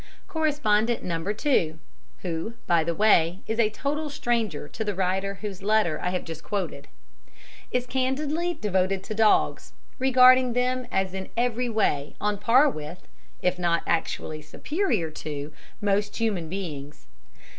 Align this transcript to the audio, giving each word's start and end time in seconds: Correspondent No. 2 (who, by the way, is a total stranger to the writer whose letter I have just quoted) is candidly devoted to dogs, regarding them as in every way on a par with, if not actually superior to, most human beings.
Correspondent 0.27 1.03
No. 1.03 1.23
2 1.31 1.77
(who, 2.23 2.55
by 2.65 2.83
the 2.83 2.95
way, 2.95 3.41
is 3.45 3.59
a 3.59 3.69
total 3.69 4.09
stranger 4.09 4.67
to 4.67 4.83
the 4.83 4.95
writer 4.95 5.35
whose 5.35 5.61
letter 5.61 5.99
I 6.01 6.09
have 6.09 6.25
just 6.25 6.41
quoted) 6.43 6.87
is 7.71 7.85
candidly 7.85 8.55
devoted 8.55 9.03
to 9.03 9.13
dogs, 9.13 9.73
regarding 9.99 10.53
them 10.53 10.87
as 10.91 11.13
in 11.13 11.29
every 11.37 11.69
way 11.69 12.15
on 12.19 12.33
a 12.33 12.37
par 12.37 12.67
with, 12.67 13.07
if 13.43 13.59
not 13.59 13.83
actually 13.85 14.41
superior 14.41 15.11
to, 15.11 15.53
most 15.81 16.17
human 16.17 16.49
beings. 16.49 17.05